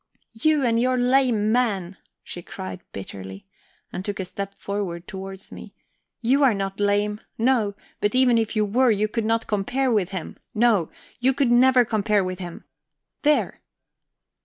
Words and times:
"You 0.33 0.65
and 0.65 0.79
your 0.79 0.97
lame 0.97 1.51
man!" 1.51 1.95
she 2.23 2.41
cried 2.41 2.81
bitterly, 2.91 3.45
and 3.93 4.03
took 4.03 4.19
a 4.19 4.25
step 4.25 4.55
forward 4.55 5.07
towards 5.07 5.51
me. 5.51 5.75
"You 6.21 6.41
are 6.43 6.55
not 6.55 6.79
lame 6.79 7.21
no; 7.37 7.75
but 7.99 8.15
even 8.15 8.39
if 8.39 8.55
you 8.55 8.65
were, 8.65 8.89
you 8.89 9.07
could 9.07 9.25
not 9.25 9.45
compare 9.45 9.91
with 9.91 10.09
him; 10.09 10.37
no, 10.55 10.89
you 11.19 11.35
could 11.35 11.51
never 11.51 11.85
compare 11.85 12.23
with 12.23 12.39
him. 12.39 12.63
There!" 13.21 13.61